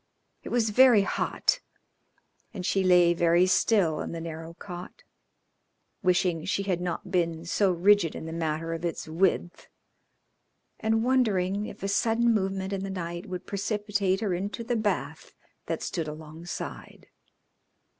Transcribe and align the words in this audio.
It 0.41 0.49
was 0.49 0.71
very 0.71 1.03
hot, 1.03 1.59
and 2.55 2.65
she 2.65 2.83
lay 2.83 3.13
very 3.13 3.45
still 3.45 3.99
in 3.99 4.13
the 4.13 4.19
narrow 4.19 4.55
cot, 4.55 5.03
wishing 6.01 6.43
she 6.43 6.63
had 6.63 6.81
not 6.81 7.11
been 7.11 7.45
so 7.45 7.71
rigid 7.71 8.15
in 8.15 8.25
the 8.25 8.33
matter 8.33 8.73
of 8.73 8.83
its 8.83 9.07
width, 9.07 9.67
and 10.79 11.03
wondering 11.03 11.67
if 11.67 11.83
a 11.83 11.87
sudden 11.87 12.33
movement 12.33 12.73
in 12.73 12.83
the 12.83 12.89
night 12.89 13.27
would 13.27 13.45
precipitate 13.45 14.21
her 14.21 14.33
into 14.33 14.63
the 14.63 14.75
bath 14.75 15.33
that 15.67 15.83
stood 15.83 16.07
alongside. 16.07 17.05